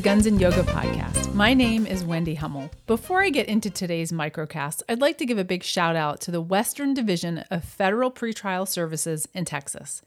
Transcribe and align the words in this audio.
the 0.00 0.04
Guns 0.04 0.24
and 0.24 0.40
Yoga 0.40 0.62
podcast. 0.62 1.34
My 1.34 1.52
name 1.52 1.86
is 1.86 2.04
Wendy 2.04 2.34
Hummel. 2.34 2.70
Before 2.86 3.22
I 3.22 3.28
get 3.28 3.48
into 3.48 3.68
today's 3.68 4.10
microcast, 4.10 4.80
I'd 4.88 5.02
like 5.02 5.18
to 5.18 5.26
give 5.26 5.36
a 5.36 5.44
big 5.44 5.62
shout 5.62 5.94
out 5.94 6.22
to 6.22 6.30
the 6.30 6.40
Western 6.40 6.94
Division 6.94 7.44
of 7.50 7.64
Federal 7.64 8.10
Pretrial 8.10 8.66
Services 8.66 9.28
in 9.34 9.44
Texas. 9.44 10.00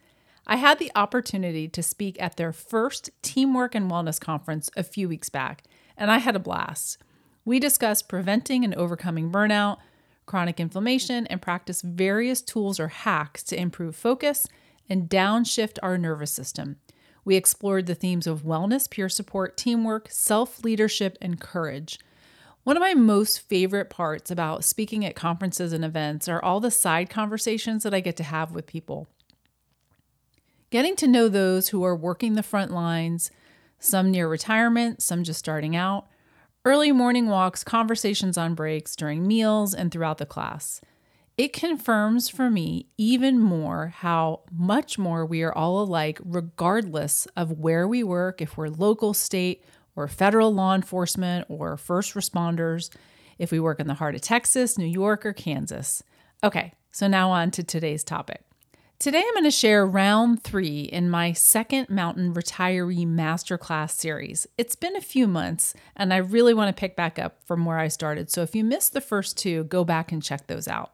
I 0.47 0.55
had 0.55 0.79
the 0.79 0.91
opportunity 0.95 1.67
to 1.67 1.83
speak 1.83 2.19
at 2.19 2.37
their 2.37 2.51
first 2.51 3.11
Teamwork 3.21 3.75
and 3.75 3.91
Wellness 3.91 4.19
Conference 4.19 4.71
a 4.75 4.81
few 4.81 5.07
weeks 5.07 5.29
back, 5.29 5.63
and 5.95 6.09
I 6.09 6.17
had 6.17 6.35
a 6.35 6.39
blast. 6.39 6.97
We 7.45 7.59
discussed 7.59 8.09
preventing 8.09 8.63
and 8.63 8.73
overcoming 8.73 9.31
burnout, 9.31 9.77
chronic 10.25 10.59
inflammation, 10.59 11.27
and 11.27 11.39
practice 11.39 11.83
various 11.83 12.41
tools 12.41 12.79
or 12.79 12.87
hacks 12.87 13.43
to 13.43 13.59
improve 13.59 13.95
focus 13.95 14.47
and 14.89 15.07
downshift 15.07 15.77
our 15.83 15.99
nervous 15.99 16.31
system. 16.31 16.77
We 17.25 17.35
explored 17.35 17.85
the 17.85 17.95
themes 17.95 18.27
of 18.27 18.43
wellness, 18.43 18.89
peer 18.89 19.09
support, 19.09 19.57
teamwork, 19.57 20.07
self 20.09 20.63
leadership, 20.63 21.17
and 21.21 21.39
courage. 21.39 21.99
One 22.63 22.77
of 22.77 22.81
my 22.81 22.93
most 22.93 23.41
favorite 23.41 23.89
parts 23.89 24.31
about 24.31 24.63
speaking 24.63 25.03
at 25.05 25.15
conferences 25.15 25.73
and 25.73 25.83
events 25.83 26.29
are 26.29 26.43
all 26.43 26.59
the 26.59 26.71
side 26.71 27.09
conversations 27.09 27.83
that 27.83 27.93
I 27.93 27.99
get 27.99 28.15
to 28.17 28.23
have 28.23 28.51
with 28.51 28.67
people. 28.67 29.07
Getting 30.69 30.95
to 30.97 31.07
know 31.07 31.27
those 31.27 31.69
who 31.69 31.83
are 31.83 31.95
working 31.95 32.33
the 32.33 32.43
front 32.43 32.71
lines, 32.71 33.31
some 33.79 34.11
near 34.11 34.29
retirement, 34.29 35.01
some 35.01 35.23
just 35.23 35.39
starting 35.39 35.75
out, 35.75 36.07
early 36.65 36.91
morning 36.91 37.27
walks, 37.27 37.63
conversations 37.63 38.37
on 38.37 38.55
breaks, 38.55 38.95
during 38.95 39.27
meals, 39.27 39.73
and 39.73 39.91
throughout 39.91 40.17
the 40.17 40.25
class. 40.25 40.79
It 41.35 41.51
confirms 41.51 42.29
for 42.29 42.51
me 42.51 42.89
even 42.95 43.39
more 43.39 43.87
how 43.87 44.41
much 44.51 44.99
more 44.99 45.25
we 45.25 45.41
are 45.41 45.51
all 45.51 45.81
alike, 45.81 46.19
regardless 46.23 47.25
of 47.35 47.57
where 47.59 47.87
we 47.87 48.03
work, 48.03 48.39
if 48.39 48.55
we're 48.55 48.67
local, 48.67 49.15
state, 49.15 49.63
or 49.95 50.07
federal 50.07 50.53
law 50.53 50.75
enforcement 50.75 51.47
or 51.49 51.75
first 51.75 52.13
responders, 52.13 52.91
if 53.39 53.51
we 53.51 53.59
work 53.59 53.79
in 53.79 53.87
the 53.87 53.95
heart 53.95 54.13
of 54.13 54.21
Texas, 54.21 54.77
New 54.77 54.85
York, 54.85 55.25
or 55.25 55.33
Kansas. 55.33 56.03
Okay, 56.43 56.71
so 56.91 57.07
now 57.07 57.31
on 57.31 57.49
to 57.49 57.63
today's 57.63 58.03
topic. 58.03 58.43
Today 58.99 59.23
I'm 59.25 59.33
going 59.33 59.43
to 59.43 59.51
share 59.51 59.87
round 59.87 60.43
three 60.43 60.81
in 60.81 61.09
my 61.09 61.33
second 61.33 61.89
Mountain 61.89 62.35
Retiree 62.35 63.07
Masterclass 63.07 63.89
series. 63.89 64.45
It's 64.59 64.75
been 64.75 64.95
a 64.95 65.01
few 65.01 65.27
months 65.27 65.73
and 65.95 66.13
I 66.13 66.17
really 66.17 66.53
want 66.53 66.73
to 66.73 66.79
pick 66.79 66.95
back 66.95 67.17
up 67.17 67.39
from 67.43 67.65
where 67.65 67.79
I 67.79 67.87
started. 67.87 68.29
So 68.29 68.43
if 68.43 68.55
you 68.55 68.63
missed 68.63 68.93
the 68.93 69.01
first 69.01 69.35
two, 69.35 69.63
go 69.63 69.83
back 69.83 70.11
and 70.11 70.21
check 70.21 70.45
those 70.45 70.67
out. 70.67 70.92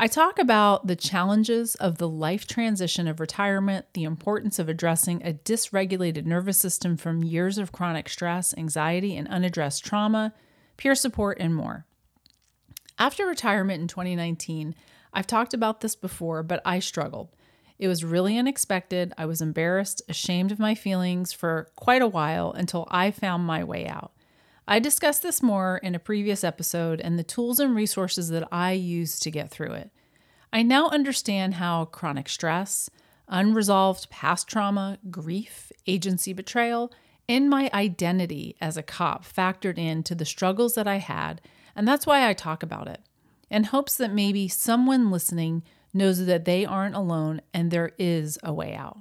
I 0.00 0.08
talk 0.08 0.40
about 0.40 0.88
the 0.88 0.96
challenges 0.96 1.76
of 1.76 1.98
the 1.98 2.08
life 2.08 2.48
transition 2.48 3.06
of 3.06 3.20
retirement, 3.20 3.86
the 3.94 4.02
importance 4.02 4.58
of 4.58 4.68
addressing 4.68 5.22
a 5.22 5.32
dysregulated 5.32 6.26
nervous 6.26 6.58
system 6.58 6.96
from 6.96 7.22
years 7.22 7.58
of 7.58 7.70
chronic 7.70 8.08
stress, 8.08 8.52
anxiety, 8.56 9.16
and 9.16 9.28
unaddressed 9.28 9.84
trauma, 9.84 10.34
peer 10.76 10.96
support, 10.96 11.38
and 11.38 11.54
more. 11.54 11.86
After 12.98 13.24
retirement 13.24 13.82
in 13.82 13.88
2019, 13.88 14.74
I've 15.12 15.28
talked 15.28 15.54
about 15.54 15.80
this 15.80 15.94
before, 15.94 16.42
but 16.42 16.60
I 16.64 16.80
struggled. 16.80 17.28
It 17.78 17.86
was 17.86 18.04
really 18.04 18.36
unexpected. 18.36 19.12
I 19.16 19.26
was 19.26 19.40
embarrassed, 19.40 20.02
ashamed 20.08 20.50
of 20.50 20.58
my 20.58 20.74
feelings 20.74 21.32
for 21.32 21.70
quite 21.76 22.02
a 22.02 22.08
while 22.08 22.50
until 22.50 22.88
I 22.90 23.12
found 23.12 23.44
my 23.44 23.62
way 23.62 23.86
out. 23.86 24.12
I 24.66 24.78
discussed 24.78 25.22
this 25.22 25.42
more 25.42 25.78
in 25.82 25.94
a 25.94 25.98
previous 25.98 26.42
episode 26.42 27.00
and 27.00 27.18
the 27.18 27.22
tools 27.22 27.60
and 27.60 27.76
resources 27.76 28.30
that 28.30 28.48
I 28.50 28.72
use 28.72 29.18
to 29.20 29.30
get 29.30 29.50
through 29.50 29.72
it. 29.72 29.90
I 30.52 30.62
now 30.62 30.88
understand 30.88 31.54
how 31.54 31.84
chronic 31.86 32.30
stress, 32.30 32.88
unresolved 33.28 34.08
past 34.08 34.48
trauma, 34.48 34.98
grief, 35.10 35.70
agency 35.86 36.32
betrayal, 36.32 36.92
and 37.28 37.50
my 37.50 37.70
identity 37.74 38.56
as 38.60 38.76
a 38.76 38.82
cop 38.82 39.24
factored 39.24 39.76
into 39.76 40.14
the 40.14 40.24
struggles 40.24 40.74
that 40.74 40.88
I 40.88 40.96
had, 40.96 41.42
and 41.76 41.86
that's 41.86 42.06
why 42.06 42.26
I 42.26 42.32
talk 42.32 42.62
about 42.62 42.88
it, 42.88 43.00
in 43.50 43.64
hopes 43.64 43.96
that 43.96 44.12
maybe 44.12 44.48
someone 44.48 45.10
listening 45.10 45.62
knows 45.92 46.24
that 46.24 46.46
they 46.46 46.64
aren't 46.64 46.94
alone 46.94 47.42
and 47.52 47.70
there 47.70 47.92
is 47.98 48.38
a 48.42 48.52
way 48.52 48.74
out. 48.74 48.98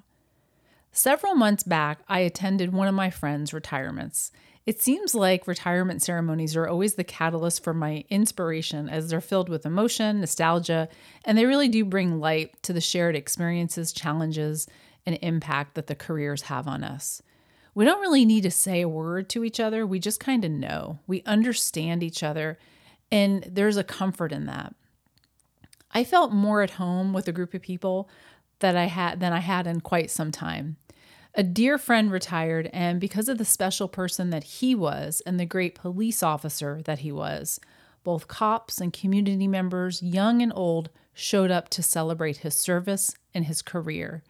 Several 0.91 1.35
months 1.35 1.63
back, 1.63 1.99
I 2.07 2.19
attended 2.19 2.71
one 2.71 2.87
of 2.87 2.93
my 2.93 3.09
friends' 3.09 3.53
retirements, 3.53 4.31
it 4.65 4.81
seems 4.81 5.13
like 5.13 5.47
retirement 5.47 6.01
ceremonies 6.01 6.55
are 6.55 6.67
always 6.67 6.95
the 6.95 7.03
catalyst 7.03 7.63
for 7.63 7.73
my 7.73 8.05
inspiration 8.09 8.87
as 8.87 9.09
they're 9.09 9.19
filled 9.19 9.49
with 9.49 9.65
emotion, 9.65 10.21
nostalgia, 10.21 10.87
and 11.25 11.37
they 11.37 11.45
really 11.45 11.67
do 11.67 11.83
bring 11.83 12.19
light 12.19 12.61
to 12.63 12.71
the 12.71 12.79
shared 12.79 13.15
experiences, 13.15 13.91
challenges, 13.91 14.67
and 15.05 15.19
impact 15.21 15.75
that 15.75 15.87
the 15.87 15.95
careers 15.95 16.43
have 16.43 16.65
on 16.67 16.83
us. 16.83 17.21
We 17.75 17.83
don't 17.83 18.01
really 18.01 18.23
need 18.23 18.43
to 18.43 18.51
say 18.51 18.81
a 18.81 18.87
word 18.87 19.29
to 19.29 19.43
each 19.43 19.59
other, 19.59 19.85
we 19.85 19.99
just 19.99 20.19
kind 20.19 20.45
of 20.45 20.51
know. 20.51 20.99
We 21.07 21.23
understand 21.25 22.01
each 22.01 22.23
other, 22.23 22.57
and 23.11 23.43
there's 23.43 23.77
a 23.77 23.83
comfort 23.83 24.31
in 24.31 24.45
that. 24.45 24.75
I 25.91 26.03
felt 26.05 26.31
more 26.31 26.61
at 26.61 26.71
home 26.71 27.11
with 27.11 27.27
a 27.27 27.33
group 27.33 27.53
of 27.53 27.61
people 27.61 28.09
that 28.59 28.77
I 28.77 28.85
had 28.85 29.19
than 29.19 29.33
I 29.33 29.39
had 29.39 29.67
in 29.67 29.81
quite 29.81 30.09
some 30.09 30.31
time. 30.31 30.77
A 31.35 31.41
dear 31.41 31.79
friend 31.79 32.11
retired, 32.11 32.69
and 32.71 33.01
because 33.01 33.27
of 33.27 33.39
the 33.39 33.45
special 33.45 33.87
person 33.87 34.29
that 34.29 34.43
he 34.43 34.75
was 34.75 35.19
and 35.25 35.39
the 35.39 35.47
great 35.47 35.73
police 35.73 36.21
officer 36.21 36.81
that 36.85 36.99
he 36.99 37.11
was, 37.11 37.59
both 38.03 38.27
cops 38.27 38.79
and 38.79 38.93
community 38.93 39.47
members, 39.47 40.03
young 40.03 40.43
and 40.43 40.53
old, 40.55 40.91
showed 41.11 41.49
up 41.49 41.69
to 41.69 41.81
celebrate 41.81 42.37
his 42.37 42.53
service 42.53 43.15
and 43.33 43.45
his 43.45 43.63
career. 43.63 44.21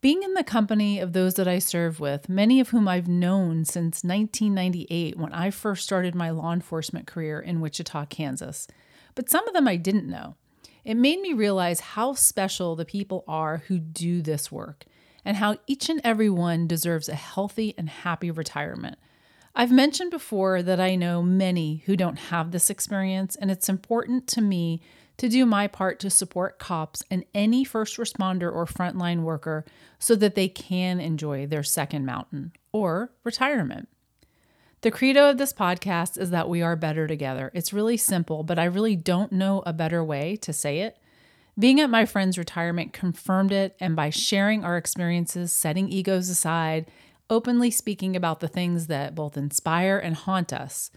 Being 0.00 0.22
in 0.22 0.32
the 0.32 0.44
company 0.44 0.98
of 0.98 1.12
those 1.12 1.34
that 1.34 1.48
I 1.48 1.58
serve 1.58 2.00
with, 2.00 2.26
many 2.26 2.58
of 2.58 2.70
whom 2.70 2.88
I've 2.88 3.08
known 3.08 3.66
since 3.66 4.02
1998 4.02 5.18
when 5.18 5.32
I 5.34 5.50
first 5.50 5.84
started 5.84 6.14
my 6.14 6.30
law 6.30 6.54
enforcement 6.54 7.06
career 7.06 7.38
in 7.38 7.60
Wichita, 7.60 8.06
Kansas, 8.06 8.66
but 9.14 9.28
some 9.28 9.46
of 9.46 9.52
them 9.52 9.68
I 9.68 9.76
didn't 9.76 10.08
know. 10.08 10.36
It 10.86 10.94
made 10.94 11.20
me 11.20 11.34
realize 11.34 11.80
how 11.80 12.14
special 12.14 12.76
the 12.76 12.86
people 12.86 13.24
are 13.28 13.58
who 13.68 13.78
do 13.78 14.22
this 14.22 14.50
work 14.50 14.86
and 15.24 15.36
how 15.36 15.56
each 15.66 15.88
and 15.88 16.00
every 16.04 16.30
one 16.30 16.66
deserves 16.66 17.08
a 17.08 17.14
healthy 17.14 17.74
and 17.78 17.88
happy 17.88 18.30
retirement. 18.30 18.98
I've 19.54 19.70
mentioned 19.70 20.10
before 20.10 20.62
that 20.62 20.80
I 20.80 20.96
know 20.96 21.22
many 21.22 21.82
who 21.86 21.96
don't 21.96 22.18
have 22.18 22.50
this 22.50 22.70
experience, 22.70 23.36
and 23.36 23.50
it's 23.50 23.68
important 23.68 24.26
to 24.28 24.40
me 24.40 24.80
to 25.16 25.28
do 25.28 25.46
my 25.46 25.68
part 25.68 26.00
to 26.00 26.10
support 26.10 26.58
cops 26.58 27.02
and 27.10 27.24
any 27.34 27.64
first 27.64 27.96
responder 27.96 28.52
or 28.52 28.66
frontline 28.66 29.20
worker 29.20 29.64
so 29.98 30.16
that 30.16 30.34
they 30.34 30.48
can 30.48 30.98
enjoy 30.98 31.46
their 31.46 31.62
second 31.62 32.04
mountain 32.04 32.52
or 32.72 33.12
retirement. 33.22 33.88
The 34.80 34.90
credo 34.90 35.30
of 35.30 35.38
this 35.38 35.52
podcast 35.52 36.18
is 36.18 36.30
that 36.30 36.48
we 36.48 36.60
are 36.60 36.76
better 36.76 37.06
together. 37.06 37.50
It's 37.54 37.72
really 37.72 37.96
simple, 37.96 38.42
but 38.42 38.58
I 38.58 38.64
really 38.64 38.96
don't 38.96 39.32
know 39.32 39.62
a 39.64 39.72
better 39.72 40.04
way 40.04 40.36
to 40.42 40.52
say 40.52 40.80
it. 40.80 40.98
Being 41.58 41.80
at 41.80 41.90
my 41.90 42.04
friend's 42.04 42.36
retirement 42.36 42.92
confirmed 42.92 43.52
it, 43.52 43.76
and 43.78 43.94
by 43.94 44.10
sharing 44.10 44.64
our 44.64 44.76
experiences, 44.76 45.52
setting 45.52 45.88
egos 45.88 46.28
aside, 46.28 46.90
openly 47.30 47.70
speaking 47.70 48.16
about 48.16 48.40
the 48.40 48.48
things 48.48 48.88
that 48.88 49.14
both 49.14 49.36
inspire 49.36 49.98
and 49.98 50.16
haunt 50.16 50.52
us, 50.52 50.90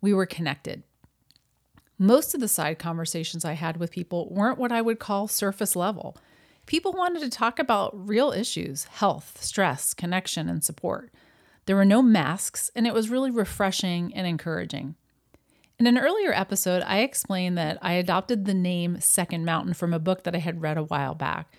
we 0.00 0.14
were 0.14 0.26
connected. 0.26 0.84
Most 1.98 2.34
of 2.34 2.40
the 2.40 2.48
side 2.48 2.78
conversations 2.78 3.44
I 3.44 3.54
had 3.54 3.78
with 3.78 3.90
people 3.90 4.28
weren't 4.30 4.58
what 4.58 4.70
I 4.70 4.82
would 4.82 4.98
call 4.98 5.28
surface 5.28 5.74
level. 5.74 6.16
People 6.66 6.92
wanted 6.92 7.22
to 7.22 7.30
talk 7.30 7.58
about 7.58 8.08
real 8.08 8.32
issues 8.32 8.84
health, 8.84 9.42
stress, 9.42 9.94
connection, 9.94 10.48
and 10.48 10.62
support. 10.62 11.12
There 11.64 11.76
were 11.76 11.84
no 11.84 12.02
masks, 12.02 12.70
and 12.76 12.86
it 12.86 12.94
was 12.94 13.08
really 13.08 13.30
refreshing 13.30 14.14
and 14.14 14.26
encouraging. 14.26 14.94
In 15.78 15.86
an 15.86 15.98
earlier 15.98 16.32
episode, 16.32 16.82
I 16.86 17.00
explained 17.00 17.58
that 17.58 17.76
I 17.82 17.92
adopted 17.92 18.46
the 18.46 18.54
name 18.54 18.98
Second 18.98 19.44
Mountain 19.44 19.74
from 19.74 19.92
a 19.92 19.98
book 19.98 20.22
that 20.22 20.34
I 20.34 20.38
had 20.38 20.62
read 20.62 20.78
a 20.78 20.84
while 20.84 21.14
back. 21.14 21.54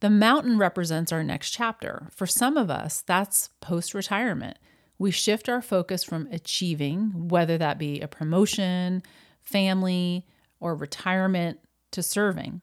The 0.00 0.10
mountain 0.10 0.58
represents 0.58 1.12
our 1.12 1.22
next 1.22 1.50
chapter. 1.50 2.08
For 2.10 2.26
some 2.26 2.56
of 2.56 2.68
us, 2.68 3.02
that's 3.02 3.50
post 3.60 3.94
retirement. 3.94 4.58
We 4.98 5.12
shift 5.12 5.48
our 5.48 5.62
focus 5.62 6.02
from 6.02 6.26
achieving, 6.32 7.28
whether 7.28 7.56
that 7.58 7.78
be 7.78 8.00
a 8.00 8.08
promotion, 8.08 9.04
family, 9.40 10.26
or 10.58 10.74
retirement, 10.74 11.60
to 11.92 12.02
serving. 12.02 12.62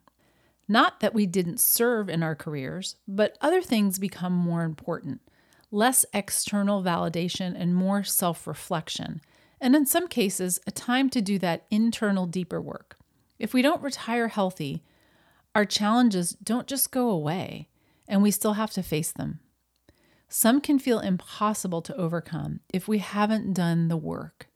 Not 0.67 0.99
that 0.99 1.13
we 1.13 1.25
didn't 1.25 1.61
serve 1.61 2.09
in 2.09 2.21
our 2.21 2.35
careers, 2.35 2.97
but 3.07 3.37
other 3.39 3.61
things 3.61 3.97
become 3.97 4.33
more 4.33 4.63
important 4.63 5.21
less 5.69 6.05
external 6.13 6.81
validation 6.81 7.53
and 7.57 7.75
more 7.75 8.03
self 8.03 8.47
reflection 8.47 9.21
and 9.59 9.75
in 9.75 9.85
some 9.85 10.07
cases, 10.07 10.59
a 10.67 10.71
time 10.71 11.09
to 11.11 11.21
do 11.21 11.39
that 11.39 11.65
internal, 11.69 12.25
deeper 12.25 12.61
work. 12.61 12.97
If 13.39 13.53
we 13.53 13.61
don't 13.61 13.81
retire 13.81 14.27
healthy, 14.27 14.83
our 15.55 15.65
challenges 15.65 16.31
don't 16.31 16.67
just 16.67 16.91
go 16.91 17.09
away, 17.09 17.69
and 18.07 18.21
we 18.21 18.31
still 18.31 18.53
have 18.53 18.71
to 18.71 18.83
face 18.83 19.11
them. 19.11 19.39
Some 20.29 20.61
can 20.61 20.77
feel 20.77 20.99
impossible 20.99 21.81
to 21.83 21.95
overcome 21.95 22.59
if 22.73 22.87
we 22.87 22.99
haven't 22.99 23.53
done 23.53 23.87
the 23.87 23.97
work. 23.97 24.47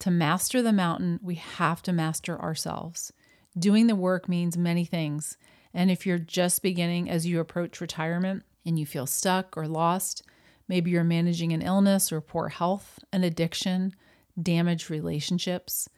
To 0.00 0.10
master 0.10 0.62
the 0.62 0.72
mountain, 0.72 1.18
we 1.22 1.34
have 1.34 1.82
to 1.82 1.92
master 1.92 2.40
ourselves. 2.40 3.12
Doing 3.58 3.88
the 3.88 3.96
work 3.96 4.28
means 4.28 4.56
many 4.56 4.84
things, 4.84 5.36
and 5.74 5.90
if 5.90 6.06
you're 6.06 6.18
just 6.18 6.62
beginning 6.62 7.10
as 7.10 7.26
you 7.26 7.40
approach 7.40 7.80
retirement 7.80 8.44
and 8.64 8.78
you 8.78 8.86
feel 8.86 9.06
stuck 9.06 9.56
or 9.56 9.66
lost, 9.66 10.22
Maybe 10.68 10.90
you're 10.90 11.04
managing 11.04 11.52
an 11.52 11.62
illness 11.62 12.12
or 12.12 12.20
poor 12.20 12.50
health, 12.50 12.98
an 13.12 13.24
addiction, 13.24 13.94
damaged 14.40 14.90
relationships. 14.90 15.88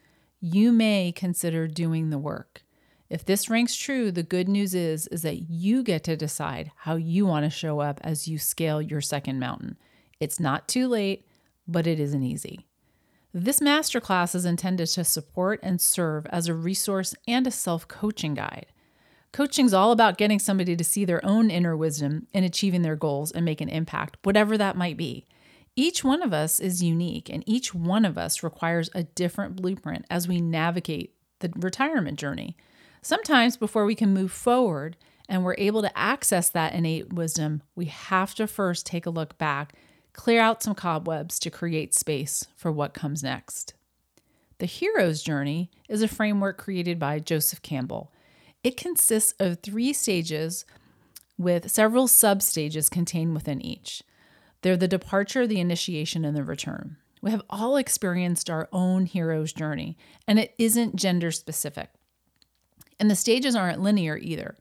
You 0.41 0.73
may 0.73 1.13
consider 1.13 1.67
doing 1.67 2.11
the 2.11 2.19
work. 2.19 2.63
If 3.09 3.25
this 3.25 3.51
ranks 3.51 3.75
true, 3.75 4.13
the 4.13 4.23
good 4.23 4.49
news 4.49 4.75
is 4.75 5.07
is 5.09 5.23
that 5.23 5.51
you 5.51 5.83
get 5.83 6.05
to 6.05 6.17
decide 6.17 6.71
how 6.77 6.95
you 6.95 7.27
want 7.27 7.45
to 7.45 7.51
show 7.51 7.81
up 7.81 8.01
as 8.05 8.29
you 8.29 8.39
scale 8.39 8.81
your 8.81 9.01
second 9.01 9.41
mountain. 9.41 9.77
It's 10.21 10.39
not 10.39 10.69
too 10.69 10.87
late, 10.87 11.27
but 11.67 11.87
it 11.87 11.99
isn't 11.99 12.23
easy. 12.23 12.67
This 13.35 13.61
masterclass 13.61 14.35
is 14.35 14.45
intended 14.45 14.87
to 14.89 15.05
support 15.05 15.61
and 15.63 15.81
serve 15.81 16.27
as 16.27 16.49
a 16.49 16.55
resource 16.55 17.15
and 17.29 17.47
a 17.47 17.51
self-coaching 17.51 18.35
guide. 18.35 18.67
Coaching's 19.33 19.73
all 19.73 19.93
about 19.93 20.19
getting 20.19 20.41
somebody 20.41 20.75
to 20.75 20.83
see 20.83 21.05
their 21.05 21.25
own 21.25 21.51
inner 21.51 21.77
wisdom 21.77 22.27
in 22.33 22.43
achieving 22.43 22.83
their 22.83 22.97
goals 22.97 23.31
and 23.31 23.45
make 23.45 23.61
an 23.61 23.69
impact, 23.69 24.17
whatever 24.25 24.59
that 24.59 24.77
might 24.77 24.97
be. 24.97 25.27
Each 25.81 26.05
one 26.05 26.23
of 26.23 26.35
us 26.35 26.61
is 26.61 26.83
unique, 26.83 27.31
and 27.31 27.43
each 27.47 27.75
one 27.75 28.05
of 28.05 28.19
us 28.19 28.43
requires 28.43 28.91
a 28.95 29.05
different 29.05 29.57
blueprint 29.57 30.05
as 30.11 30.29
we 30.29 30.39
navigate 30.39 31.15
the 31.39 31.51
retirement 31.57 32.19
journey. 32.19 32.55
Sometimes, 33.01 33.57
before 33.57 33.87
we 33.87 33.95
can 33.95 34.13
move 34.13 34.31
forward 34.31 34.99
and 35.27 35.43
we're 35.43 35.55
able 35.57 35.81
to 35.81 35.99
access 35.99 36.51
that 36.51 36.75
innate 36.75 37.15
wisdom, 37.15 37.63
we 37.75 37.87
have 37.87 38.35
to 38.35 38.47
first 38.47 38.85
take 38.85 39.07
a 39.07 39.11
look 39.11 39.39
back, 39.39 39.73
clear 40.13 40.43
out 40.43 40.63
some 40.63 40.75
cobwebs 40.75 41.39
to 41.39 41.51
create 41.51 41.95
space 41.95 42.47
for 42.57 42.71
what 42.71 42.93
comes 42.93 43.23
next. 43.23 43.73
The 44.59 44.67
hero's 44.67 45.23
journey 45.23 45.71
is 45.89 46.03
a 46.03 46.09
framework 46.09 46.59
created 46.59 46.99
by 46.99 47.21
Joseph 47.21 47.63
Campbell. 47.63 48.13
It 48.63 48.77
consists 48.77 49.33
of 49.41 49.61
three 49.63 49.95
stages 49.95 50.67
with 51.39 51.71
several 51.71 52.07
sub 52.07 52.43
stages 52.43 52.91
contained 52.91 53.33
within 53.33 53.63
each. 53.63 54.03
They're 54.63 54.77
the 54.77 54.89
departure, 54.89 55.47
the 55.47 55.61
initiation, 55.61 56.25
and 56.25 56.37
the 56.37 56.45
return. 56.45 56.97
We 57.23 57.31
have 57.31 57.43
all 57.51 57.77
experienced 57.77 58.49
our 58.49 58.69
own 58.73 59.07
hero's 59.07 59.53
journey, 59.53 59.97
and 60.27 60.39
it 60.39 60.55
isn't 60.59 60.97
gender 60.97 61.31
specific. 61.31 61.91
And 62.99 63.11
the 63.11 63.17
stages 63.17 63.55
aren't 63.55 63.81
linear 63.81 64.17
either. 64.17 64.57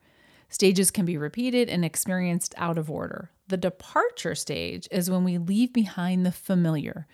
Stages 0.50 0.92
can 0.92 1.06
be 1.06 1.18
repeated 1.18 1.70
and 1.70 1.86
experienced 1.86 2.54
out 2.58 2.78
of 2.78 2.90
order. 2.90 3.32
The 3.48 3.58
departure 3.58 4.36
stage 4.36 4.88
is 4.92 5.10
when 5.10 5.24
we 5.24 5.38
leave 5.38 5.74
behind 5.74 6.26
the 6.26 6.32
familiar. 6.32 7.08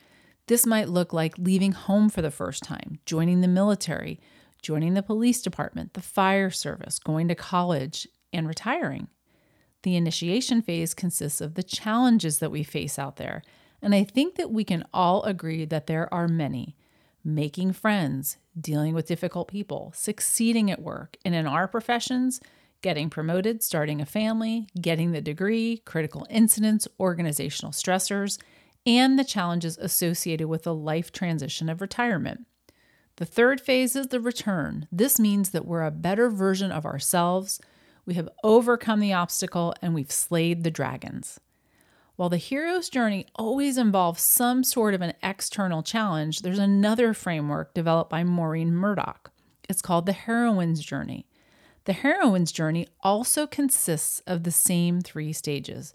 This 0.47 0.65
might 0.65 0.89
look 0.89 1.11
like 1.11 1.37
leaving 1.37 1.71
home 1.71 2.09
for 2.09 2.21
the 2.21 2.31
first 2.31 2.63
time, 2.63 2.99
joining 3.05 3.41
the 3.41 3.47
military, 3.47 4.19
joining 4.61 4.93
the 4.93 5.03
police 5.03 5.41
department, 5.41 5.93
the 5.93 6.01
fire 6.01 6.49
service, 6.49 6.99
going 6.99 7.27
to 7.27 7.35
college, 7.35 8.07
and 8.31 8.47
retiring. 8.47 9.07
The 9.85 9.95
initiation 9.95 10.63
phase 10.63 10.95
consists 10.95 11.41
of 11.41 11.53
the 11.53 11.61
challenges 11.61 12.39
that 12.39 12.49
we 12.49 12.63
face 12.63 12.97
out 12.97 13.17
there. 13.17 13.43
And 13.83 13.93
I 13.93 14.03
think 14.03 14.33
that 14.33 14.49
we 14.49 14.63
can 14.63 14.83
all 14.91 15.21
agree 15.21 15.63
that 15.63 15.85
there 15.85 16.11
are 16.11 16.27
many 16.27 16.75
making 17.23 17.73
friends, 17.73 18.37
dealing 18.59 18.95
with 18.95 19.05
difficult 19.05 19.47
people, 19.47 19.91
succeeding 19.95 20.71
at 20.71 20.81
work, 20.81 21.17
and 21.23 21.35
in 21.35 21.45
our 21.45 21.67
professions, 21.67 22.41
getting 22.81 23.11
promoted, 23.11 23.61
starting 23.61 24.01
a 24.01 24.07
family, 24.07 24.67
getting 24.81 25.11
the 25.11 25.21
degree, 25.21 25.83
critical 25.85 26.25
incidents, 26.31 26.87
organizational 26.99 27.71
stressors, 27.71 28.39
and 28.87 29.19
the 29.19 29.23
challenges 29.23 29.77
associated 29.77 30.47
with 30.47 30.63
the 30.63 30.73
life 30.73 31.11
transition 31.11 31.69
of 31.69 31.79
retirement. 31.79 32.47
The 33.17 33.25
third 33.25 33.61
phase 33.61 33.95
is 33.95 34.07
the 34.07 34.19
return. 34.19 34.87
This 34.91 35.19
means 35.19 35.51
that 35.51 35.67
we're 35.67 35.85
a 35.85 35.91
better 35.91 36.31
version 36.31 36.71
of 36.71 36.87
ourselves. 36.87 37.61
We 38.05 38.13
have 38.15 38.29
overcome 38.43 38.99
the 38.99 39.13
obstacle 39.13 39.73
and 39.81 39.93
we've 39.93 40.11
slayed 40.11 40.63
the 40.63 40.71
dragons. 40.71 41.39
While 42.15 42.29
the 42.29 42.37
hero's 42.37 42.89
journey 42.89 43.25
always 43.35 43.77
involves 43.77 44.21
some 44.21 44.63
sort 44.63 44.93
of 44.93 45.01
an 45.01 45.13
external 45.21 45.83
challenge, 45.83 46.41
there's 46.41 46.59
another 46.59 47.13
framework 47.13 47.73
developed 47.73 48.09
by 48.09 48.23
Maureen 48.23 48.73
Murdock. 48.73 49.31
It's 49.67 49.81
called 49.81 50.05
the 50.05 50.13
heroine's 50.13 50.81
journey. 50.81 51.27
The 51.85 51.93
heroine's 51.93 52.51
journey 52.51 52.87
also 53.01 53.45
consists 53.45 54.21
of 54.21 54.43
the 54.43 54.51
same 54.51 55.01
three 55.01 55.33
stages, 55.33 55.93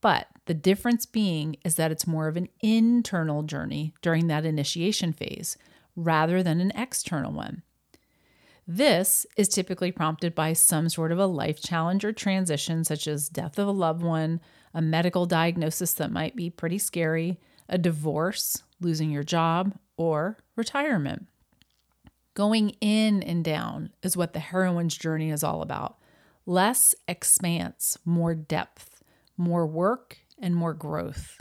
but 0.00 0.28
the 0.46 0.54
difference 0.54 1.04
being 1.06 1.56
is 1.64 1.74
that 1.74 1.92
it's 1.92 2.06
more 2.06 2.28
of 2.28 2.36
an 2.36 2.48
internal 2.60 3.42
journey 3.42 3.92
during 4.00 4.28
that 4.28 4.46
initiation 4.46 5.12
phase 5.12 5.58
rather 5.94 6.42
than 6.42 6.60
an 6.60 6.72
external 6.74 7.32
one. 7.32 7.62
This 8.70 9.24
is 9.34 9.48
typically 9.48 9.90
prompted 9.92 10.34
by 10.34 10.52
some 10.52 10.90
sort 10.90 11.10
of 11.10 11.18
a 11.18 11.24
life 11.24 11.58
challenge 11.62 12.04
or 12.04 12.12
transition, 12.12 12.84
such 12.84 13.08
as 13.08 13.30
death 13.30 13.58
of 13.58 13.66
a 13.66 13.70
loved 13.72 14.02
one, 14.02 14.42
a 14.74 14.82
medical 14.82 15.24
diagnosis 15.24 15.94
that 15.94 16.12
might 16.12 16.36
be 16.36 16.50
pretty 16.50 16.76
scary, 16.76 17.40
a 17.66 17.78
divorce, 17.78 18.62
losing 18.78 19.10
your 19.10 19.22
job, 19.22 19.72
or 19.96 20.36
retirement. 20.54 21.28
Going 22.34 22.76
in 22.82 23.22
and 23.22 23.42
down 23.42 23.88
is 24.02 24.18
what 24.18 24.34
the 24.34 24.38
heroine's 24.38 24.98
journey 24.98 25.30
is 25.30 25.42
all 25.42 25.62
about 25.62 25.96
less 26.44 26.94
expanse, 27.06 27.96
more 28.04 28.34
depth, 28.34 29.02
more 29.38 29.66
work, 29.66 30.18
and 30.38 30.54
more 30.54 30.74
growth. 30.74 31.40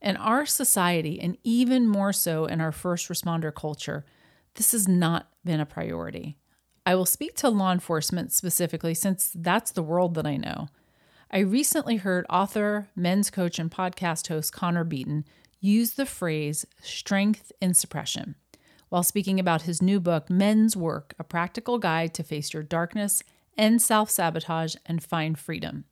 In 0.00 0.16
our 0.16 0.46
society, 0.46 1.20
and 1.20 1.36
even 1.44 1.86
more 1.86 2.12
so 2.14 2.46
in 2.46 2.62
our 2.62 2.72
first 2.72 3.10
responder 3.10 3.54
culture, 3.54 4.06
this 4.54 4.72
has 4.72 4.88
not 4.88 5.28
been 5.44 5.60
a 5.60 5.66
priority. 5.66 6.38
I 6.86 6.94
will 6.94 7.06
speak 7.06 7.34
to 7.36 7.48
law 7.48 7.72
enforcement 7.72 8.32
specifically 8.32 8.94
since 8.94 9.32
that's 9.34 9.70
the 9.70 9.82
world 9.82 10.14
that 10.14 10.26
I 10.26 10.36
know. 10.36 10.68
I 11.30 11.38
recently 11.38 11.96
heard 11.96 12.26
author, 12.28 12.88
men's 12.94 13.30
coach, 13.30 13.58
and 13.58 13.70
podcast 13.70 14.28
host 14.28 14.52
Connor 14.52 14.84
Beaton 14.84 15.24
use 15.60 15.92
the 15.92 16.06
phrase 16.06 16.66
strength 16.82 17.50
in 17.60 17.74
suppression 17.74 18.36
while 18.94 19.02
speaking 19.02 19.40
about 19.40 19.62
his 19.62 19.82
new 19.82 19.98
book, 19.98 20.30
Men's 20.30 20.76
Work 20.76 21.16
A 21.18 21.24
Practical 21.24 21.78
Guide 21.78 22.14
to 22.14 22.22
Face 22.22 22.54
Your 22.54 22.62
Darkness, 22.62 23.24
End 23.58 23.82
Self 23.82 24.08
Sabotage, 24.08 24.76
and 24.86 25.02
Find 25.02 25.36
Freedom. 25.36 25.84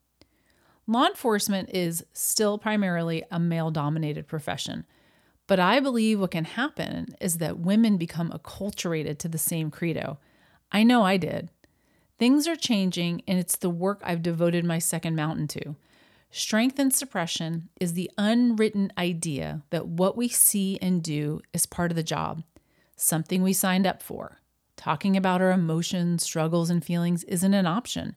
Law 0.87 1.07
enforcement 1.07 1.69
is 1.73 2.05
still 2.13 2.57
primarily 2.57 3.21
a 3.29 3.41
male 3.41 3.71
dominated 3.71 4.25
profession, 4.25 4.85
but 5.47 5.59
I 5.59 5.81
believe 5.81 6.21
what 6.21 6.31
can 6.31 6.45
happen 6.45 7.13
is 7.19 7.39
that 7.39 7.59
women 7.59 7.97
become 7.97 8.31
acculturated 8.31 9.17
to 9.17 9.27
the 9.27 9.37
same 9.37 9.69
credo. 9.69 10.17
I 10.73 10.83
know 10.83 11.03
I 11.03 11.17
did. 11.17 11.49
Things 12.17 12.47
are 12.47 12.55
changing, 12.55 13.21
and 13.27 13.37
it's 13.37 13.55
the 13.55 13.69
work 13.69 14.01
I've 14.03 14.23
devoted 14.23 14.65
my 14.65 14.79
second 14.79 15.15
mountain 15.15 15.47
to. 15.49 15.75
Strength 16.31 16.79
and 16.79 16.91
suppression 16.91 17.69
is 17.79 17.93
the 17.93 18.09
unwritten 18.17 18.91
idea 18.97 19.61
that 19.69 19.87
what 19.87 20.17
we 20.17 20.27
see 20.27 20.79
and 20.81 21.03
do 21.03 21.41
is 21.53 21.67
part 21.67 21.91
of 21.91 21.95
the 21.95 22.01
job, 22.01 22.41
something 22.95 23.43
we 23.43 23.53
signed 23.53 23.85
up 23.85 24.01
for. 24.01 24.39
Talking 24.75 25.15
about 25.15 25.41
our 25.41 25.51
emotions, 25.51 26.23
struggles, 26.23 26.71
and 26.71 26.83
feelings 26.83 27.23
isn't 27.25 27.53
an 27.53 27.67
option. 27.67 28.15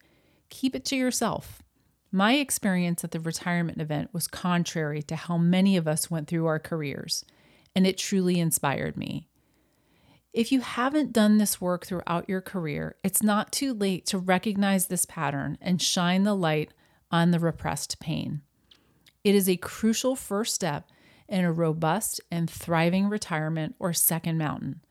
Keep 0.48 0.74
it 0.74 0.84
to 0.86 0.96
yourself. 0.96 1.62
My 2.10 2.36
experience 2.36 3.04
at 3.04 3.10
the 3.10 3.20
retirement 3.20 3.80
event 3.82 4.14
was 4.14 4.26
contrary 4.26 5.02
to 5.02 5.16
how 5.16 5.36
many 5.36 5.76
of 5.76 5.86
us 5.86 6.10
went 6.10 6.26
through 6.26 6.46
our 6.46 6.58
careers, 6.58 7.22
and 7.74 7.86
it 7.86 7.98
truly 7.98 8.40
inspired 8.40 8.96
me. 8.96 9.28
If 10.36 10.52
you 10.52 10.60
haven't 10.60 11.14
done 11.14 11.38
this 11.38 11.62
work 11.62 11.86
throughout 11.86 12.28
your 12.28 12.42
career, 12.42 12.96
it's 13.02 13.22
not 13.22 13.50
too 13.50 13.72
late 13.72 14.04
to 14.08 14.18
recognize 14.18 14.86
this 14.86 15.06
pattern 15.06 15.56
and 15.62 15.80
shine 15.80 16.24
the 16.24 16.34
light 16.34 16.74
on 17.10 17.30
the 17.30 17.38
repressed 17.40 18.00
pain. 18.00 18.42
It 19.24 19.34
is 19.34 19.48
a 19.48 19.56
crucial 19.56 20.14
first 20.14 20.54
step 20.54 20.90
in 21.26 21.42
a 21.42 21.50
robust 21.50 22.20
and 22.30 22.50
thriving 22.50 23.08
retirement 23.08 23.76
or 23.78 23.94
second 23.94 24.36
mountain. 24.36 24.82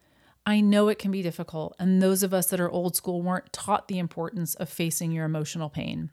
I 0.48 0.62
know 0.62 0.88
it 0.88 0.98
can 0.98 1.12
be 1.12 1.22
difficult, 1.22 1.76
and 1.78 2.02
those 2.02 2.24
of 2.24 2.34
us 2.34 2.48
that 2.48 2.60
are 2.60 2.72
old 2.72 2.96
school 2.96 3.22
weren't 3.22 3.54
taught 3.54 3.88
the 3.88 4.00
importance 4.00 4.56
of 4.56 4.68
facing 4.68 5.12
your 5.12 5.26
emotional 5.26 5.70
pain. 5.70 6.10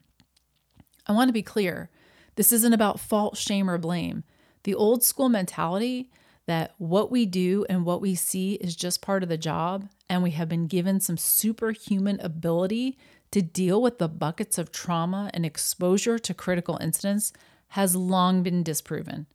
I 1.06 1.12
want 1.12 1.30
to 1.30 1.32
be 1.32 1.42
clear 1.42 1.88
this 2.34 2.52
isn't 2.52 2.74
about 2.74 3.00
fault, 3.00 3.38
shame, 3.38 3.70
or 3.70 3.78
blame. 3.78 4.24
The 4.64 4.74
old 4.74 5.02
school 5.02 5.30
mentality 5.30 6.10
that 6.46 6.74
what 6.78 7.10
we 7.10 7.26
do 7.26 7.64
and 7.68 7.84
what 7.84 8.00
we 8.00 8.14
see 8.14 8.54
is 8.54 8.74
just 8.74 9.02
part 9.02 9.22
of 9.22 9.28
the 9.28 9.38
job, 9.38 9.88
and 10.08 10.22
we 10.22 10.32
have 10.32 10.48
been 10.48 10.66
given 10.66 11.00
some 11.00 11.16
superhuman 11.16 12.18
ability 12.20 12.98
to 13.30 13.42
deal 13.42 13.80
with 13.80 13.98
the 13.98 14.08
buckets 14.08 14.58
of 14.58 14.72
trauma 14.72 15.30
and 15.32 15.46
exposure 15.46 16.18
to 16.18 16.34
critical 16.34 16.78
incidents, 16.80 17.32
has 17.68 17.96
long 17.96 18.42
been 18.42 18.62
disproven. 18.62 19.26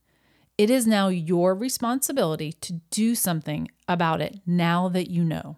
It 0.57 0.69
is 0.69 0.85
now 0.85 1.07
your 1.07 1.55
responsibility 1.55 2.51
to 2.51 2.81
do 2.91 3.15
something 3.15 3.69
about 3.87 4.21
it 4.21 4.39
now 4.45 4.89
that 4.89 5.09
you 5.09 5.23
know. 5.23 5.57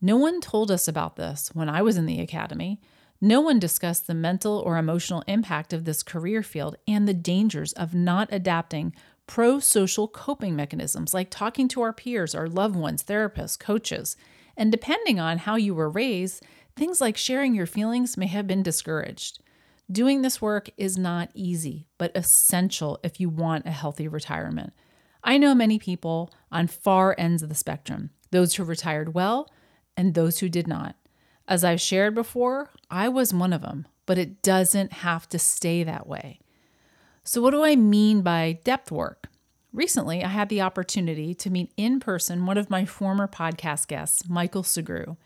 No 0.00 0.16
one 0.16 0.40
told 0.40 0.70
us 0.70 0.88
about 0.88 1.16
this 1.16 1.50
when 1.54 1.68
I 1.68 1.80
was 1.82 1.96
in 1.96 2.06
the 2.06 2.20
academy. 2.20 2.80
No 3.20 3.40
one 3.40 3.58
discussed 3.58 4.06
the 4.06 4.14
mental 4.14 4.58
or 4.58 4.76
emotional 4.76 5.22
impact 5.28 5.72
of 5.72 5.84
this 5.84 6.02
career 6.02 6.42
field 6.42 6.76
and 6.88 7.06
the 7.06 7.14
dangers 7.14 7.72
of 7.74 7.94
not 7.94 8.28
adapting 8.32 8.94
pro 9.26 9.58
social 9.60 10.08
coping 10.08 10.56
mechanisms 10.56 11.14
like 11.14 11.30
talking 11.30 11.68
to 11.68 11.82
our 11.82 11.92
peers, 11.92 12.34
our 12.34 12.48
loved 12.48 12.76
ones, 12.76 13.02
therapists, 13.02 13.58
coaches. 13.58 14.16
And 14.56 14.70
depending 14.70 15.18
on 15.18 15.38
how 15.38 15.56
you 15.56 15.74
were 15.74 15.88
raised, 15.88 16.44
things 16.76 17.00
like 17.00 17.16
sharing 17.16 17.54
your 17.54 17.66
feelings 17.66 18.16
may 18.16 18.26
have 18.26 18.46
been 18.46 18.62
discouraged. 18.62 19.40
Doing 19.90 20.22
this 20.22 20.40
work 20.40 20.70
is 20.76 20.96
not 20.96 21.30
easy, 21.34 21.86
but 21.98 22.12
essential 22.14 22.98
if 23.02 23.20
you 23.20 23.28
want 23.28 23.66
a 23.66 23.70
healthy 23.70 24.08
retirement. 24.08 24.72
I 25.24 25.38
know 25.38 25.54
many 25.54 25.78
people 25.78 26.32
on 26.50 26.66
far 26.66 27.14
ends 27.18 27.42
of 27.42 27.48
the 27.48 27.54
spectrum 27.54 28.10
those 28.30 28.54
who 28.54 28.64
retired 28.64 29.12
well 29.12 29.50
and 29.94 30.14
those 30.14 30.38
who 30.38 30.48
did 30.48 30.66
not. 30.66 30.96
As 31.46 31.64
I've 31.64 31.80
shared 31.80 32.14
before, 32.14 32.70
I 32.90 33.08
was 33.10 33.34
one 33.34 33.52
of 33.52 33.60
them, 33.60 33.86
but 34.06 34.16
it 34.16 34.42
doesn't 34.42 34.92
have 34.92 35.28
to 35.28 35.38
stay 35.38 35.82
that 35.84 36.06
way. 36.06 36.40
So, 37.24 37.40
what 37.40 37.52
do 37.52 37.62
I 37.62 37.76
mean 37.76 38.22
by 38.22 38.58
depth 38.64 38.90
work? 38.90 39.28
Recently, 39.72 40.24
I 40.24 40.28
had 40.28 40.48
the 40.48 40.60
opportunity 40.60 41.34
to 41.34 41.50
meet 41.50 41.72
in 41.76 42.00
person 42.00 42.46
one 42.46 42.58
of 42.58 42.68
my 42.68 42.84
former 42.84 43.28
podcast 43.28 43.86
guests, 43.86 44.28
Michael 44.28 44.64
Sugrue. 44.64 45.16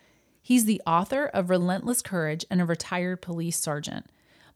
He's 0.43 0.67
the 0.67 0.83
author 0.87 1.25
of 1.25 1.49
Relentless 1.49 2.03
Courage 2.03 2.45
and 2.51 2.61
a 2.61 2.67
retired 2.67 3.23
police 3.23 3.59
sergeant. 3.59 4.07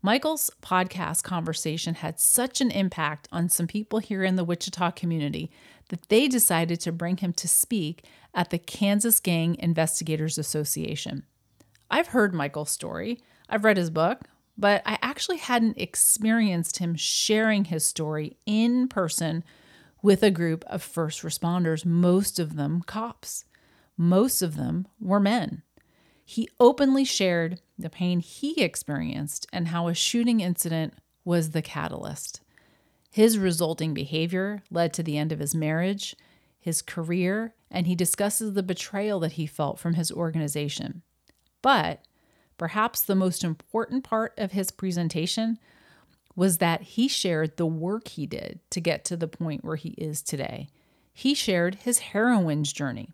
Michael's 0.02 0.50
podcast 0.62 1.22
conversation 1.22 1.94
had 1.94 2.20
such 2.20 2.60
an 2.60 2.70
impact 2.70 3.26
on 3.32 3.48
some 3.48 3.66
people 3.66 4.00
here 4.00 4.22
in 4.22 4.36
the 4.36 4.44
Wichita 4.44 4.90
community 4.92 5.50
that 5.88 6.08
they 6.10 6.28
decided 6.28 6.78
to 6.80 6.92
bring 6.92 7.16
him 7.16 7.32
to 7.32 7.48
speak 7.48 8.04
at 8.34 8.50
the 8.50 8.58
Kansas 8.58 9.18
Gang 9.18 9.56
Investigators 9.58 10.36
Association. 10.36 11.24
I've 11.90 12.08
heard 12.08 12.34
Michael's 12.34 12.70
story, 12.70 13.18
I've 13.48 13.64
read 13.64 13.78
his 13.78 13.90
book, 13.90 14.20
but 14.56 14.82
I 14.84 14.98
actually 15.20 15.36
hadn't 15.36 15.76
experienced 15.76 16.78
him 16.78 16.94
sharing 16.94 17.66
his 17.66 17.84
story 17.84 18.38
in 18.46 18.88
person 18.88 19.44
with 20.00 20.22
a 20.22 20.30
group 20.30 20.64
of 20.66 20.82
first 20.82 21.20
responders, 21.20 21.84
most 21.84 22.38
of 22.38 22.56
them 22.56 22.80
cops. 22.86 23.44
Most 23.98 24.40
of 24.40 24.56
them 24.56 24.88
were 24.98 25.20
men. 25.20 25.62
He 26.24 26.48
openly 26.58 27.04
shared 27.04 27.60
the 27.78 27.90
pain 27.90 28.20
he 28.20 28.62
experienced 28.62 29.46
and 29.52 29.68
how 29.68 29.88
a 29.88 29.94
shooting 29.94 30.40
incident 30.40 30.94
was 31.22 31.50
the 31.50 31.60
catalyst. 31.60 32.40
His 33.10 33.36
resulting 33.36 33.92
behavior 33.92 34.62
led 34.70 34.94
to 34.94 35.02
the 35.02 35.18
end 35.18 35.32
of 35.32 35.38
his 35.38 35.54
marriage, 35.54 36.16
his 36.58 36.80
career, 36.80 37.52
and 37.70 37.86
he 37.86 37.94
discusses 37.94 38.54
the 38.54 38.62
betrayal 38.62 39.20
that 39.20 39.32
he 39.32 39.46
felt 39.46 39.78
from 39.78 39.94
his 39.94 40.10
organization. 40.10 41.02
But 41.60 42.06
perhaps 42.60 43.00
the 43.00 43.14
most 43.14 43.42
important 43.42 44.04
part 44.04 44.34
of 44.36 44.52
his 44.52 44.70
presentation 44.70 45.58
was 46.36 46.58
that 46.58 46.82
he 46.82 47.08
shared 47.08 47.56
the 47.56 47.64
work 47.64 48.06
he 48.08 48.26
did 48.26 48.60
to 48.68 48.82
get 48.82 49.02
to 49.02 49.16
the 49.16 49.26
point 49.26 49.64
where 49.64 49.76
he 49.76 49.94
is 49.96 50.20
today. 50.20 50.68
He 51.14 51.32
shared 51.32 51.76
his 51.76 52.00
heroine's 52.12 52.70
journey, 52.70 53.08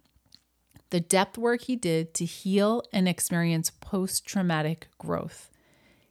the 0.91 0.99
depth 0.99 1.39
work 1.39 1.63
he 1.63 1.77
did 1.77 2.13
to 2.15 2.25
heal 2.25 2.83
and 2.93 3.09
experience 3.09 3.71
post 3.71 4.27
traumatic 4.27 4.89
growth. 4.99 5.49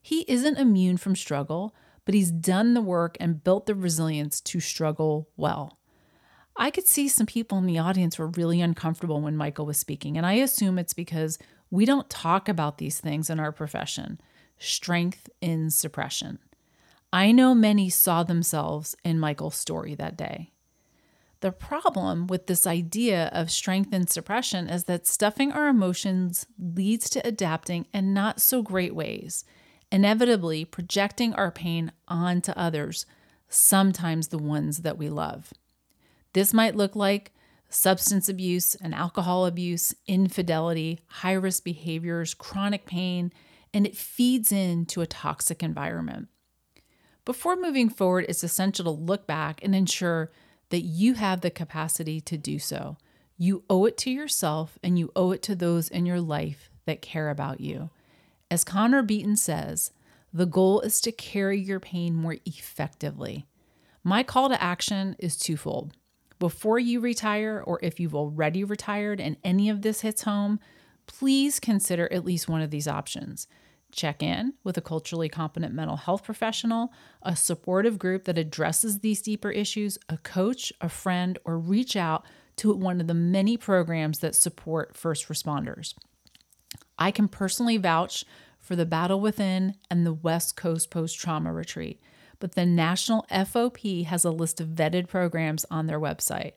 He 0.01 0.23
isn't 0.29 0.57
immune 0.57 0.95
from 0.95 1.17
struggle, 1.17 1.75
but 2.05 2.15
he's 2.15 2.31
done 2.31 2.73
the 2.73 2.79
work 2.79 3.17
and 3.19 3.43
built 3.43 3.65
the 3.65 3.75
resilience 3.75 4.39
to 4.39 4.61
struggle 4.61 5.27
well. 5.35 5.77
I 6.55 6.71
could 6.71 6.87
see 6.87 7.09
some 7.09 7.25
people 7.25 7.57
in 7.57 7.65
the 7.65 7.79
audience 7.79 8.17
were 8.17 8.27
really 8.27 8.61
uncomfortable 8.61 9.19
when 9.19 9.35
Michael 9.35 9.65
was 9.65 9.77
speaking, 9.77 10.15
and 10.15 10.25
I 10.25 10.35
assume 10.35 10.79
it's 10.79 10.93
because 10.93 11.37
we 11.69 11.85
don't 11.85 12.09
talk 12.09 12.47
about 12.47 12.77
these 12.77 12.99
things 12.99 13.29
in 13.29 13.39
our 13.39 13.51
profession 13.51 14.19
strength 14.57 15.29
in 15.41 15.69
suppression. 15.69 16.39
I 17.11 17.31
know 17.31 17.53
many 17.53 17.89
saw 17.89 18.23
themselves 18.23 18.95
in 19.03 19.19
Michael's 19.19 19.55
story 19.55 19.95
that 19.95 20.17
day. 20.17 20.51
The 21.41 21.51
problem 21.51 22.27
with 22.27 22.47
this 22.47 22.65
idea 22.65 23.29
of 23.33 23.51
strength 23.51 23.93
and 23.93 24.09
suppression 24.09 24.67
is 24.67 24.85
that 24.85 25.05
stuffing 25.05 25.51
our 25.51 25.67
emotions 25.67 26.47
leads 26.57 27.09
to 27.11 27.27
adapting 27.27 27.85
in 27.93 28.13
not 28.13 28.41
so 28.41 28.61
great 28.61 28.95
ways, 28.95 29.43
inevitably 29.91 30.65
projecting 30.65 31.33
our 31.33 31.51
pain 31.51 31.91
onto 32.07 32.51
others, 32.53 33.05
sometimes 33.49 34.29
the 34.29 34.39
ones 34.39 34.79
that 34.79 34.97
we 34.97 35.09
love. 35.09 35.53
This 36.33 36.53
might 36.53 36.75
look 36.75 36.95
like 36.95 37.33
substance 37.75 38.29
abuse 38.29 38.73
and 38.75 38.95
alcohol 38.95 39.45
abuse, 39.45 39.93
infidelity, 40.07 40.99
high 41.07 41.33
risk 41.33 41.63
behaviors, 41.63 42.33
chronic 42.33 42.85
pain, 42.85 43.31
and 43.73 43.85
it 43.85 43.97
feeds 43.97 44.51
into 44.51 45.01
a 45.01 45.07
toxic 45.07 45.61
environment. 45.61 46.29
Before 47.25 47.55
moving 47.55 47.89
forward, 47.89 48.25
it's 48.29 48.43
essential 48.43 48.85
to 48.85 48.91
look 48.91 49.27
back 49.27 49.61
and 49.63 49.75
ensure 49.75 50.31
that 50.69 50.81
you 50.81 51.15
have 51.15 51.41
the 51.41 51.51
capacity 51.51 52.21
to 52.21 52.37
do 52.37 52.59
so. 52.59 52.97
You 53.37 53.63
owe 53.69 53.85
it 53.85 53.97
to 53.99 54.11
yourself 54.11 54.79
and 54.81 54.97
you 54.97 55.11
owe 55.15 55.31
it 55.31 55.41
to 55.43 55.55
those 55.55 55.89
in 55.89 56.05
your 56.05 56.21
life 56.21 56.69
that 56.85 57.01
care 57.01 57.29
about 57.29 57.59
you. 57.59 57.89
As 58.49 58.63
Connor 58.63 59.03
Beaton 59.03 59.35
says, 59.35 59.91
the 60.31 60.45
goal 60.45 60.81
is 60.81 61.01
to 61.01 61.11
carry 61.11 61.59
your 61.59 61.79
pain 61.79 62.15
more 62.15 62.37
effectively. 62.45 63.45
My 64.03 64.23
call 64.23 64.49
to 64.49 64.61
action 64.61 65.15
is 65.19 65.35
twofold 65.35 65.93
before 66.39 66.79
you 66.79 66.99
retire, 66.99 67.63
or 67.65 67.79
if 67.81 67.99
you've 67.99 68.15
already 68.15 68.63
retired 68.63 69.21
and 69.21 69.37
any 69.43 69.69
of 69.69 69.81
this 69.81 70.01
hits 70.01 70.23
home, 70.23 70.59
please 71.07 71.59
consider 71.59 72.11
at 72.11 72.25
least 72.25 72.49
one 72.49 72.61
of 72.61 72.71
these 72.71 72.87
options. 72.87 73.47
Check 73.91 74.21
in 74.21 74.53
with 74.63 74.77
a 74.77 74.81
culturally 74.81 75.29
competent 75.29 75.73
mental 75.73 75.95
health 75.95 76.23
professional, 76.23 76.91
a 77.21 77.35
supportive 77.35 77.97
group 77.97 78.25
that 78.25 78.37
addresses 78.37 78.99
these 78.99 79.21
deeper 79.21 79.51
issues, 79.51 79.97
a 80.09 80.17
coach, 80.17 80.73
a 80.81 80.89
friend, 80.89 81.39
or 81.45 81.57
reach 81.57 81.95
out 81.95 82.25
to 82.57 82.73
one 82.73 82.99
of 82.99 83.07
the 83.07 83.13
many 83.13 83.55
programs 83.55 84.19
that 84.19 84.35
support 84.35 84.97
first 84.97 85.29
responders. 85.29 85.93
I 86.97 87.11
can 87.11 87.27
personally 87.27 87.77
vouch 87.77 88.25
for 88.59 88.75
the 88.75 88.85
Battle 88.85 89.19
Within 89.19 89.75
and 89.89 90.05
the 90.05 90.13
West 90.13 90.57
Coast 90.57 90.89
Post 90.89 91.19
Trauma 91.19 91.53
Retreat 91.53 92.01
but 92.39 92.55
the 92.55 92.65
National 92.65 93.25
FOP 93.29 94.05
has 94.05 94.25
a 94.25 94.31
list 94.31 94.61
of 94.61 94.69
vetted 94.69 95.07
programs 95.07 95.65
on 95.71 95.87
their 95.87 95.99
website. 95.99 96.53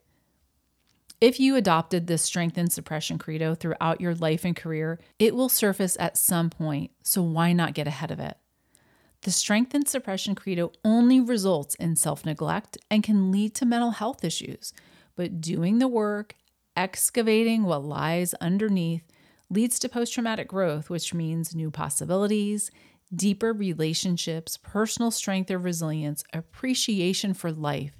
If 1.21 1.41
you 1.41 1.57
adopted 1.57 2.07
this 2.07 2.23
strength 2.23 2.57
and 2.57 2.73
suppression 2.73 3.19
credo 3.19 3.55
throughout 3.55 4.01
your 4.01 4.15
life 4.15 4.45
and 4.45 4.55
career, 4.55 5.01
it 5.19 5.35
will 5.35 5.49
surface 5.49 5.97
at 5.99 6.17
some 6.17 6.49
point, 6.49 6.93
so 7.03 7.23
why 7.23 7.53
not 7.53 7.75
get 7.75 7.89
ahead 7.89 8.13
of 8.13 8.21
it? 8.21 8.37
The 9.23 9.33
strength 9.33 9.75
and 9.75 9.89
suppression 9.89 10.37
credo 10.37 10.71
only 10.85 11.19
results 11.19 11.75
in 11.75 11.97
self 11.97 12.25
neglect 12.25 12.79
and 12.89 13.03
can 13.03 13.33
lead 13.33 13.55
to 13.57 13.67
mental 13.67 13.91
health 13.91 14.23
issues, 14.25 14.73
but 15.17 15.41
doing 15.41 15.81
the 15.81 15.89
work, 15.89 16.37
excavating 16.77 17.65
what 17.65 17.85
lies 17.85 18.35
underneath, 18.35 19.03
leads 19.51 19.81
to 19.81 19.89
post 19.89 20.15
traumatic 20.15 20.47
growth, 20.47 20.89
which 20.89 21.13
means 21.13 21.53
new 21.53 21.71
possibilities, 21.71 22.71
deeper 23.15 23.53
relationships, 23.53 24.57
personal 24.57 25.11
strength 25.11 25.51
or 25.51 25.59
resilience, 25.59 26.25
appreciation 26.33 27.35
for 27.35 27.51
life, 27.51 27.95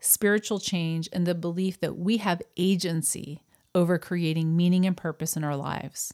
spiritual 0.00 0.58
change, 0.58 1.08
and 1.12 1.26
the 1.26 1.34
belief 1.34 1.80
that 1.80 1.96
we 1.96 2.18
have 2.18 2.42
agency 2.56 3.42
over 3.74 3.98
creating 3.98 4.56
meaning 4.56 4.86
and 4.86 4.96
purpose 4.96 5.36
in 5.36 5.44
our 5.44 5.56
lives. 5.56 6.12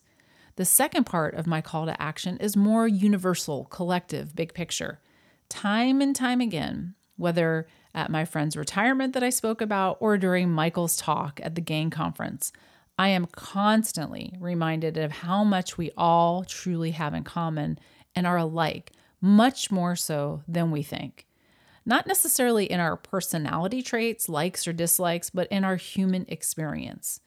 The 0.57 0.65
second 0.65 1.05
part 1.05 1.35
of 1.35 1.47
my 1.47 1.61
call 1.61 1.87
to 1.87 2.03
action 2.03 2.37
is 2.39 2.57
more 2.57 2.87
universal, 2.87 3.65
collective, 3.67 4.35
big 4.37 4.53
picture. 4.53 5.01
Time 5.49 6.01
and 6.01 6.15
time 6.15 6.41
again, 6.41 6.95
whether 7.17 7.67
at 7.95 8.11
my 8.11 8.25
friend's 8.25 8.57
retirement 8.57 9.15
that 9.15 9.23
I 9.23 9.31
spoke 9.31 9.61
about 9.61 9.97
or 10.01 10.19
during 10.19 10.51
Michael's 10.51 10.97
talk 10.97 11.41
at 11.43 11.55
the 11.55 11.61
gang 11.61 11.91
conference, 11.91 12.53
I 12.99 13.09
am 13.09 13.27
constantly 13.27 14.35
reminded 14.39 14.97
of 14.97 15.13
how 15.13 15.45
much 15.45 15.79
we 15.79 15.91
all 15.97 16.45
truly 16.45 16.91
have 16.91 17.15
in 17.15 17.25
common 17.25 17.79
and 18.15 18.27
are 18.27 18.37
alike, 18.37 18.93
much 19.21 19.71
more 19.71 19.97
so 19.97 20.43
than 20.47 20.71
we 20.71 20.83
think. 20.83 21.27
Not 21.85 22.07
necessarily 22.07 22.67
in 22.67 22.81
our 22.81 22.97
personality 22.97 23.83
traits, 23.83 24.29
likes 24.29 24.69
or 24.69 24.73
dislikes, 24.73 25.31
but 25.31 25.49
in 25.51 25.65
our 25.65 25.77
human 25.77 26.25
experience. 26.29 27.21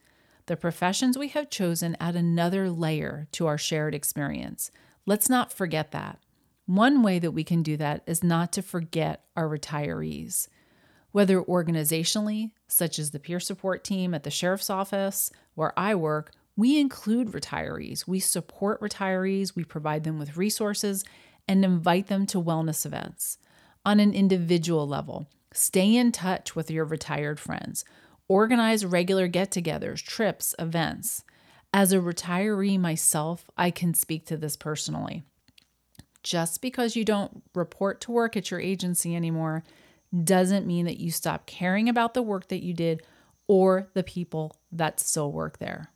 The 0.46 0.56
professions 0.56 1.18
we 1.18 1.30
have 1.30 1.50
chosen 1.50 1.98
add 2.00 2.16
another 2.16 2.70
layer 2.70 3.28
to 3.34 3.48
our 3.48 3.58
shared 3.58 3.96
experience. 3.96 4.72
Let's 5.06 5.30
not 5.30 5.52
forget 5.52 5.92
that. 5.92 6.20
One 6.68 7.04
way 7.04 7.20
that 7.20 7.32
we 7.32 7.44
can 7.44 7.64
do 7.64 7.78
that 7.78 8.04
is 8.08 8.24
not 8.24 8.52
to 8.54 8.62
forget 8.62 9.24
our 9.36 9.48
retirees. 9.48 10.48
Whether 11.12 11.42
organizationally, 11.42 12.52
such 12.68 13.00
as 13.00 13.12
the 13.12 13.20
peer 13.20 13.40
support 13.40 13.84
team 13.84 14.14
at 14.14 14.24
the 14.24 14.32
sheriff's 14.32 14.70
office 14.70 15.32
where 15.54 15.78
I 15.78 15.96
work, 15.96 16.32
we 16.58 16.80
include 16.80 17.32
retirees, 17.32 18.08
we 18.08 18.20
support 18.20 18.82
retirees, 18.82 19.56
we 19.56 19.64
provide 19.64 20.04
them 20.04 20.18
with 20.18 20.38
resources, 20.38 21.04
and 21.48 21.64
invite 21.64 22.08
them 22.08 22.26
to 22.28 22.42
wellness 22.42 22.86
events. 22.86 23.38
On 23.86 24.00
an 24.00 24.14
individual 24.14 24.88
level, 24.88 25.28
stay 25.54 25.96
in 25.96 26.12
touch 26.12 26.56
with 26.56 26.72
your 26.72 26.86
retired 26.86 27.40
friends, 27.40 27.86
organize 28.28 28.86
regular 28.86 29.28
get 29.28 29.52
togethers, 29.52 30.02
trips, 30.02 30.56
events. 30.58 31.24
As 31.74 31.92
a 31.92 31.98
retiree 31.98 32.80
myself, 32.80 33.50
I 33.58 33.70
can 33.70 33.94
speak 33.94 34.26
to 34.28 34.38
this 34.38 34.56
personally. 34.56 35.24
Just 36.24 36.62
because 36.62 36.96
you 36.96 37.06
don't 37.06 37.44
report 37.54 38.02
to 38.02 38.12
work 38.12 38.36
at 38.36 38.50
your 38.50 38.60
agency 38.60 39.16
anymore 39.16 39.64
doesn't 40.24 40.66
mean 40.66 40.86
that 40.86 41.00
you 41.00 41.12
stop 41.12 41.46
caring 41.46 41.90
about 41.90 42.14
the 42.14 42.24
work 42.24 42.48
that 42.48 42.64
you 42.64 42.74
did 42.74 43.04
or 43.48 43.90
the 43.94 44.04
people 44.04 44.58
that 44.72 45.00
still 45.00 45.32
work 45.32 45.60
there. 45.60 45.92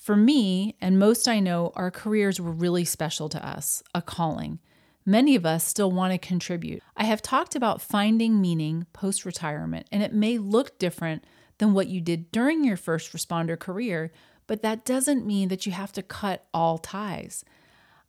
For 0.00 0.16
me, 0.16 0.76
and 0.80 0.98
most 0.98 1.28
I 1.28 1.40
know, 1.40 1.72
our 1.74 1.90
careers 1.90 2.40
were 2.40 2.52
really 2.52 2.84
special 2.84 3.28
to 3.28 3.46
us, 3.46 3.82
a 3.94 4.00
calling. 4.00 4.60
Many 5.04 5.34
of 5.34 5.44
us 5.44 5.64
still 5.64 5.90
want 5.90 6.12
to 6.12 6.18
contribute. 6.18 6.82
I 6.96 7.04
have 7.04 7.20
talked 7.20 7.56
about 7.56 7.82
finding 7.82 8.40
meaning 8.40 8.86
post 8.92 9.24
retirement, 9.24 9.86
and 9.90 10.02
it 10.02 10.14
may 10.14 10.38
look 10.38 10.78
different 10.78 11.24
than 11.58 11.74
what 11.74 11.88
you 11.88 12.00
did 12.00 12.30
during 12.30 12.64
your 12.64 12.76
first 12.76 13.12
responder 13.12 13.58
career, 13.58 14.12
but 14.46 14.62
that 14.62 14.84
doesn't 14.84 15.26
mean 15.26 15.48
that 15.48 15.66
you 15.66 15.72
have 15.72 15.92
to 15.92 16.02
cut 16.02 16.46
all 16.54 16.78
ties. 16.78 17.44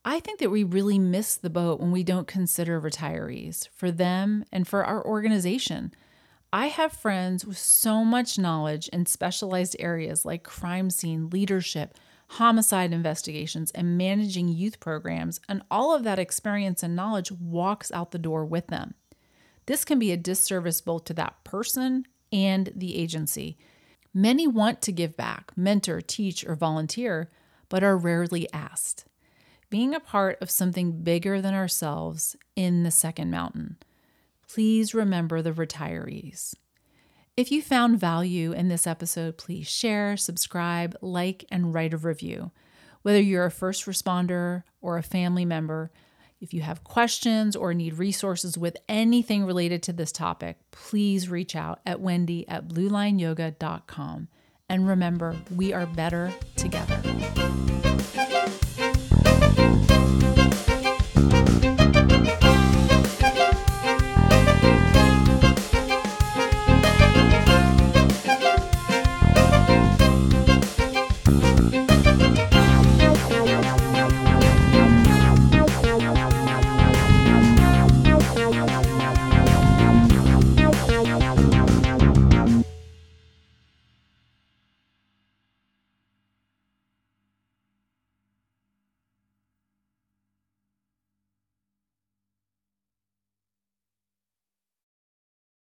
I 0.05 0.19
think 0.19 0.39
that 0.39 0.51
we 0.51 0.63
really 0.63 1.00
miss 1.00 1.36
the 1.36 1.50
boat 1.50 1.79
when 1.79 1.91
we 1.91 2.03
don't 2.03 2.27
consider 2.27 2.79
retirees 2.79 3.67
for 3.74 3.91
them 3.91 4.46
and 4.51 4.67
for 4.67 4.86
our 4.86 5.05
organization. 5.05 5.91
I 6.51 6.67
have 6.67 6.93
friends 6.93 7.45
with 7.45 7.59
so 7.59 8.03
much 8.03 8.39
knowledge 8.39 8.87
in 8.87 9.05
specialized 9.05 9.75
areas 9.77 10.25
like 10.25 10.43
crime 10.43 10.89
scene 10.89 11.29
leadership, 11.29 11.93
homicide 12.29 12.91
investigations, 12.91 13.69
and 13.71 13.99
managing 13.99 14.47
youth 14.47 14.79
programs, 14.79 15.39
and 15.47 15.61
all 15.69 15.93
of 15.93 16.03
that 16.03 16.17
experience 16.17 16.81
and 16.81 16.95
knowledge 16.95 17.31
walks 17.31 17.91
out 17.91 18.09
the 18.09 18.17
door 18.17 18.45
with 18.45 18.67
them. 18.67 18.95
This 19.67 19.85
can 19.85 19.99
be 19.99 20.11
a 20.11 20.17
disservice 20.17 20.81
both 20.81 21.05
to 21.05 21.13
that 21.13 21.43
person 21.43 22.05
and 22.31 22.71
the 22.75 22.95
agency. 22.95 23.59
Many 24.11 24.47
want 24.47 24.81
to 24.81 24.91
give 24.91 25.15
back, 25.15 25.51
mentor, 25.55 26.01
teach, 26.01 26.43
or 26.43 26.55
volunteer, 26.55 27.29
but 27.69 27.83
are 27.83 27.95
rarely 27.95 28.51
asked. 28.51 29.05
Being 29.69 29.93
a 29.93 29.99
part 29.99 30.39
of 30.41 30.49
something 30.49 31.03
bigger 31.03 31.41
than 31.41 31.53
ourselves 31.53 32.35
in 32.55 32.81
the 32.81 32.89
second 32.89 33.29
mountain. 33.29 33.77
Please 34.49 34.93
remember 34.93 35.41
the 35.41 35.51
retirees. 35.51 36.55
If 37.37 37.51
you 37.51 37.61
found 37.61 37.99
value 37.99 38.51
in 38.51 38.67
this 38.67 38.87
episode, 38.87 39.37
please 39.37 39.67
share, 39.67 40.17
subscribe, 40.17 40.97
like, 41.01 41.45
and 41.51 41.73
write 41.73 41.93
a 41.93 41.97
review. 41.97 42.51
Whether 43.01 43.21
you're 43.21 43.45
a 43.45 43.51
first 43.51 43.85
responder 43.85 44.63
or 44.81 44.97
a 44.97 45.03
family 45.03 45.45
member, 45.45 45.91
if 46.41 46.53
you 46.53 46.61
have 46.61 46.83
questions 46.83 47.55
or 47.55 47.73
need 47.73 47.93
resources 47.93 48.57
with 48.57 48.75
anything 48.89 49.45
related 49.45 49.83
to 49.83 49.93
this 49.93 50.11
topic, 50.11 50.57
please 50.71 51.29
reach 51.29 51.55
out 51.55 51.79
at 51.85 52.01
wendy 52.01 52.47
at 52.47 52.67
bluelineyoga.com. 52.67 54.27
And 54.67 54.87
remember, 54.87 55.35
we 55.55 55.73
are 55.73 55.85
better 55.85 56.33
together. 56.55 57.01
Música 64.69 65.48